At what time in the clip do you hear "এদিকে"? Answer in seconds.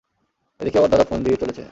0.59-0.77